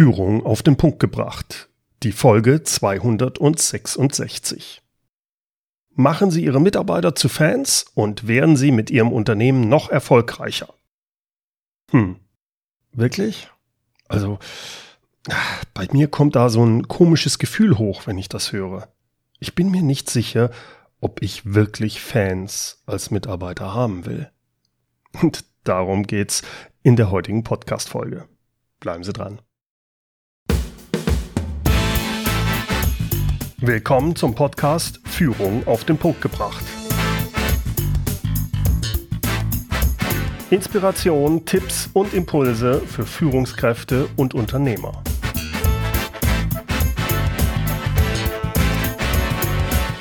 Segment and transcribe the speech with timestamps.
[0.00, 1.68] Führung auf den Punkt gebracht.
[2.02, 4.80] Die Folge 266.
[5.90, 10.72] Machen Sie Ihre Mitarbeiter zu Fans und werden Sie mit Ihrem Unternehmen noch erfolgreicher.
[11.90, 12.16] Hm,
[12.92, 13.50] wirklich?
[14.08, 14.38] Also,
[15.74, 18.88] bei mir kommt da so ein komisches Gefühl hoch, wenn ich das höre.
[19.38, 20.50] Ich bin mir nicht sicher,
[21.02, 24.30] ob ich wirklich Fans als Mitarbeiter haben will.
[25.20, 26.40] Und darum geht's
[26.82, 28.26] in der heutigen Podcast-Folge.
[28.78, 29.42] Bleiben Sie dran.
[33.62, 36.64] Willkommen zum Podcast Führung auf den Punkt gebracht.
[40.48, 45.02] Inspiration, Tipps und Impulse für Führungskräfte und Unternehmer.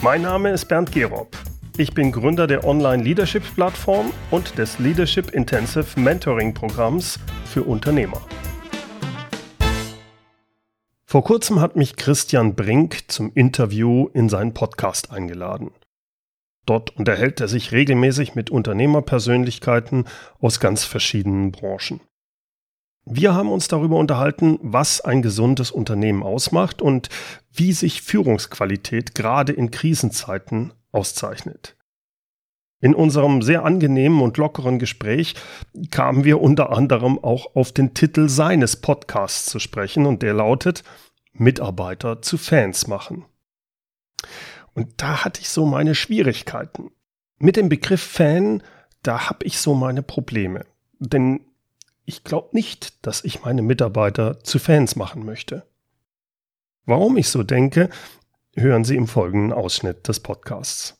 [0.01, 1.35] Mein Name ist Bernd Gerob.
[1.75, 8.21] Ich bin Gründer der Online Leadership Plattform und des Leadership Intensive Mentoring Programms für Unternehmer.
[11.11, 15.71] Vor kurzem hat mich Christian Brink zum Interview in seinen Podcast eingeladen.
[16.67, 20.05] Dort unterhält er sich regelmäßig mit Unternehmerpersönlichkeiten
[20.39, 21.99] aus ganz verschiedenen Branchen.
[23.05, 27.09] Wir haben uns darüber unterhalten, was ein gesundes Unternehmen ausmacht und
[27.51, 31.75] wie sich Führungsqualität gerade in Krisenzeiten auszeichnet.
[32.81, 35.35] In unserem sehr angenehmen und lockeren Gespräch
[35.91, 40.83] kamen wir unter anderem auch auf den Titel seines Podcasts zu sprechen und der lautet
[41.33, 43.25] Mitarbeiter zu Fans machen.
[44.73, 46.91] Und da hatte ich so meine Schwierigkeiten.
[47.37, 48.63] Mit dem Begriff Fan,
[49.03, 50.65] da habe ich so meine Probleme.
[50.99, 51.41] Denn
[52.05, 55.65] ich glaube nicht, dass ich meine Mitarbeiter zu Fans machen möchte.
[56.85, 57.89] Warum ich so denke,
[58.55, 60.98] hören Sie im folgenden Ausschnitt des Podcasts.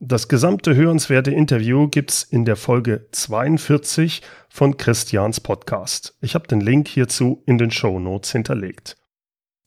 [0.00, 6.16] Das gesamte hörenswerte Interview gibt's in der Folge 42 von Christians Podcast.
[6.20, 8.96] Ich habe den Link hierzu in den Show Notes hinterlegt.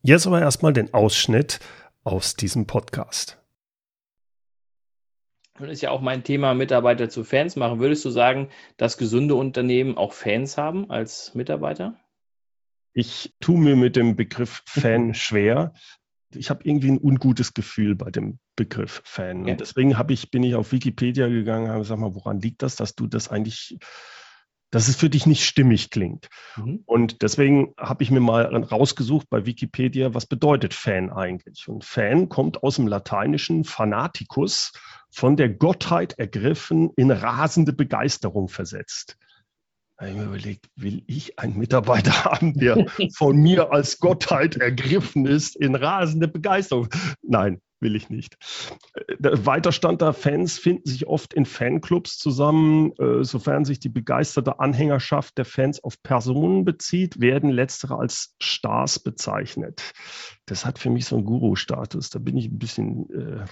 [0.03, 1.59] Jetzt aber erstmal den Ausschnitt
[2.05, 3.43] aus diesem Podcast.
[5.59, 7.81] Nun ist ja auch mein Thema Mitarbeiter zu Fans machen.
[7.81, 8.47] Würdest du sagen,
[8.77, 11.99] dass gesunde Unternehmen auch Fans haben als Mitarbeiter?
[12.93, 15.73] Ich tue mir mit dem Begriff Fan schwer.
[16.35, 19.45] Ich habe irgendwie ein ungutes Gefühl bei dem Begriff Fan.
[19.45, 19.53] Ja.
[19.53, 22.75] Und deswegen ich, bin ich auf Wikipedia gegangen und habe gesagt, mal, woran liegt das,
[22.75, 23.77] dass du das eigentlich
[24.71, 26.29] dass es für dich nicht stimmig klingt.
[26.55, 26.83] Mhm.
[26.85, 31.67] Und deswegen habe ich mir mal rausgesucht bei Wikipedia, was bedeutet Fan eigentlich?
[31.67, 34.71] Und Fan kommt aus dem lateinischen Fanaticus,
[35.13, 39.17] von der Gottheit ergriffen, in rasende Begeisterung versetzt.
[40.01, 45.27] Habe ich mir überlegt, will ich einen Mitarbeiter haben, der von mir als Gottheit ergriffen
[45.27, 46.89] ist, in rasende Begeisterung?
[47.21, 48.35] Nein, will ich nicht.
[48.95, 52.93] Äh, weiter stand da, Fans finden sich oft in Fanclubs zusammen.
[52.93, 58.97] Äh, sofern sich die begeisterte Anhängerschaft der Fans auf Personen bezieht, werden letztere als Stars
[58.97, 59.83] bezeichnet.
[60.51, 62.11] Das hat für mich so einen Guru-Status.
[62.11, 63.09] Da bin ich ein bisschen.
[63.09, 63.45] Äh,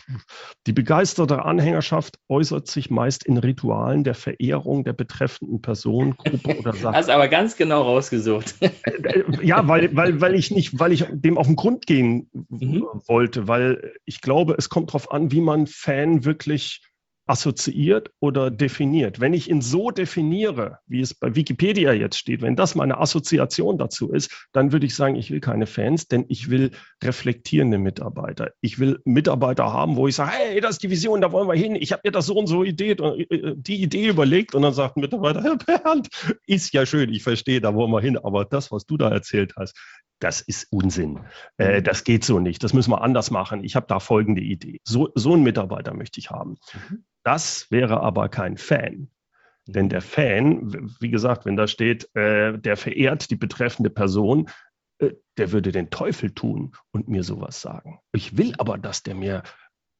[0.68, 6.74] die begeisterte Anhängerschaft äußert sich meist in Ritualen der Verehrung der betreffenden Person, Gruppe oder
[6.74, 6.96] Sache.
[6.96, 8.56] Hast aber ganz genau rausgesucht.
[9.42, 12.86] ja, weil, weil, weil ich nicht, weil ich dem auf den Grund gehen mhm.
[13.08, 16.82] wollte, weil ich ich glaube, es kommt darauf an, wie man Fan wirklich
[17.29, 19.19] assoziiert oder definiert.
[19.19, 23.78] Wenn ich ihn so definiere, wie es bei Wikipedia jetzt steht, wenn das meine Assoziation
[23.78, 26.72] dazu ist, dann würde ich sagen, ich will keine Fans, denn ich will
[27.03, 28.51] reflektierende Mitarbeiter.
[28.62, 31.56] Ich will Mitarbeiter haben, wo ich sage, hey, das ist die Vision, da wollen wir
[31.56, 31.75] hin.
[31.75, 34.97] Ich habe mir das so und so Idee, äh, die Idee überlegt und dann sagt
[34.97, 36.09] ein Mitarbeiter, Herr Bernd,
[36.47, 39.53] ist ja schön, ich verstehe, da wollen wir hin, aber das, was du da erzählt
[39.56, 39.78] hast,
[40.19, 41.22] das ist Unsinn.
[41.57, 41.84] Äh, mhm.
[41.84, 42.63] das geht so nicht.
[42.63, 43.63] Das müssen wir anders machen.
[43.63, 44.81] Ich habe da folgende Idee.
[44.84, 46.57] So, so einen Mitarbeiter möchte ich haben.
[46.74, 47.06] Mhm.
[47.24, 49.09] Das wäre aber kein Fan.
[49.68, 49.90] Denn mhm.
[49.90, 54.50] der Fan, wie gesagt, wenn da steht, äh, der verehrt die betreffende Person,
[55.00, 58.00] äh, der würde den Teufel tun und mir sowas sagen.
[58.12, 59.44] Ich will aber, dass der mir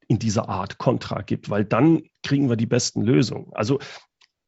[0.08, 3.52] in dieser Art Kontra gibt, weil dann kriegen wir die besten Lösungen.
[3.52, 3.78] Also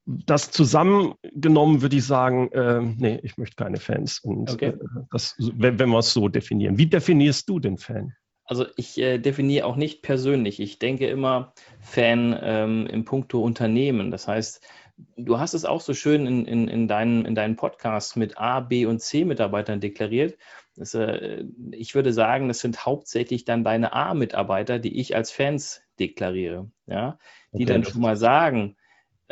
[0.05, 4.19] das zusammengenommen würde ich sagen, äh, nee, ich möchte keine Fans.
[4.19, 4.67] Und okay.
[4.67, 4.79] äh,
[5.11, 6.79] das, wenn, wenn wir es so definieren.
[6.79, 8.15] Wie definierst du den Fan?
[8.45, 10.59] Also ich äh, definiere auch nicht persönlich.
[10.61, 14.11] Ich denke immer Fan ähm, im Punkto Unternehmen.
[14.11, 14.67] Das heißt,
[15.17, 18.61] du hast es auch so schön in, in, in, deinen, in deinen Podcasts mit A,
[18.61, 20.37] B und C Mitarbeitern deklariert.
[20.77, 25.83] Das, äh, ich würde sagen, das sind hauptsächlich dann deine A-Mitarbeiter, die ich als Fans
[26.01, 26.71] deklariere.
[26.87, 27.19] Ja?
[27.53, 28.77] Die okay, dann schon mal sagen,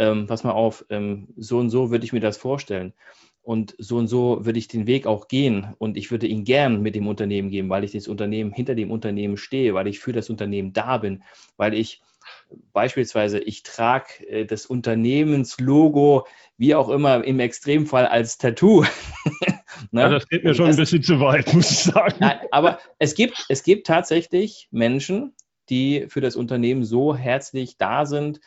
[0.01, 2.95] ähm, pass mal auf, ähm, so und so würde ich mir das vorstellen.
[3.43, 6.81] Und so und so würde ich den Weg auch gehen und ich würde ihn gern
[6.81, 10.13] mit dem Unternehmen gehen, weil ich das Unternehmen hinter dem Unternehmen stehe, weil ich für
[10.13, 11.23] das Unternehmen da bin,
[11.57, 12.01] weil ich
[12.73, 16.27] beispielsweise ich trage äh, das Unternehmenslogo,
[16.57, 18.85] wie auch immer im Extremfall als Tattoo.
[19.93, 20.03] Ne?
[20.03, 22.17] Ja, das geht mir schon das, ein bisschen zu weit, muss ich sagen.
[22.21, 25.35] Nein, aber es gibt, es gibt tatsächlich Menschen,
[25.71, 28.41] die für das Unternehmen so herzlich da sind,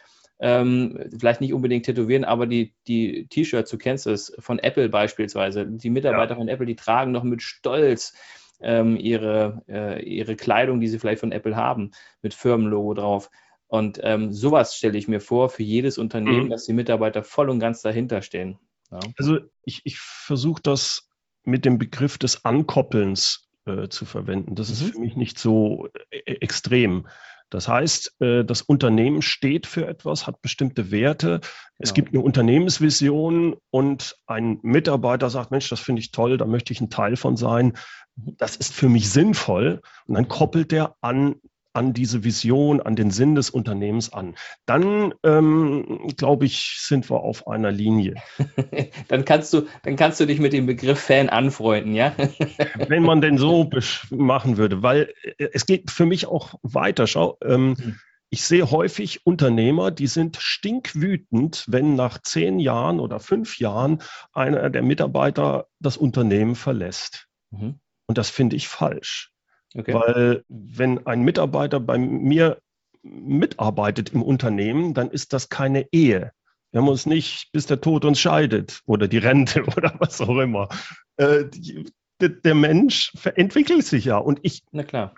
[0.43, 5.65] ähm, vielleicht nicht unbedingt tätowieren, aber die, die T-Shirts, du kennst es, von Apple beispielsweise,
[5.65, 6.37] die Mitarbeiter ja.
[6.37, 8.13] von Apple, die tragen noch mit Stolz
[8.59, 11.91] ähm, ihre, äh, ihre Kleidung, die sie vielleicht von Apple haben,
[12.21, 13.31] mit Firmenlogo drauf.
[13.67, 16.49] Und ähm, sowas stelle ich mir vor für jedes Unternehmen, mhm.
[16.49, 18.59] dass die Mitarbeiter voll und ganz dahinter stehen.
[18.91, 18.99] Ja.
[19.17, 21.09] Also ich, ich versuche das
[21.45, 24.55] mit dem Begriff des Ankoppelns äh, zu verwenden.
[24.55, 24.73] Das mhm.
[24.73, 27.07] ist für mich nicht so äh, extrem.
[27.53, 31.39] Das heißt, äh, das Unternehmen steht für etwas, hat bestimmte Werte.
[31.77, 31.93] Es ja.
[31.93, 36.81] gibt eine Unternehmensvision und ein Mitarbeiter sagt, Mensch, das finde ich toll, da möchte ich
[36.81, 37.73] ein Teil von sein.
[38.15, 39.81] Das ist für mich sinnvoll.
[40.07, 41.35] Und dann koppelt der an
[41.73, 44.35] an diese Vision, an den Sinn des Unternehmens an.
[44.65, 48.15] Dann, ähm, glaube ich, sind wir auf einer Linie.
[49.07, 52.13] dann, kannst du, dann kannst du dich mit dem Begriff Fan anfreunden, ja?
[52.87, 53.69] Wenn man denn so
[54.11, 57.07] machen würde, weil äh, es geht für mich auch weiter.
[57.07, 57.99] Schau, ähm, mhm.
[58.29, 64.69] ich sehe häufig Unternehmer, die sind stinkwütend, wenn nach zehn Jahren oder fünf Jahren einer
[64.69, 67.27] der Mitarbeiter das Unternehmen verlässt.
[67.49, 67.79] Mhm.
[68.05, 69.32] Und das finde ich falsch.
[69.75, 69.93] Okay.
[69.93, 72.59] Weil wenn ein Mitarbeiter bei mir
[73.01, 76.31] mitarbeitet im Unternehmen, dann ist das keine Ehe.
[76.71, 80.37] Wir haben uns nicht, bis der Tod uns scheidet oder die Rente oder was auch
[80.39, 80.69] immer.
[81.17, 81.85] Äh, die,
[82.19, 84.17] der Mensch entwickelt sich ja.
[84.17, 84.63] Und ich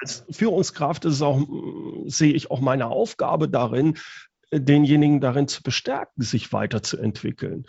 [0.01, 1.39] als Führungskraft ist auch,
[2.07, 3.97] sehe ich auch meine Aufgabe darin,
[4.51, 7.65] denjenigen darin zu bestärken, sich weiterzuentwickeln.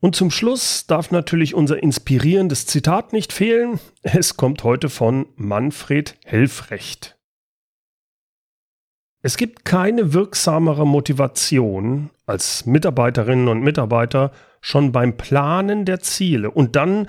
[0.01, 3.79] Und zum Schluss darf natürlich unser inspirierendes Zitat nicht fehlen.
[4.03, 7.19] Es kommt heute von Manfred Helfrecht.
[9.23, 14.33] Es gibt keine wirksamere Motivation, als Mitarbeiterinnen und Mitarbeiter
[14.63, 17.09] schon beim Planen der Ziele und dann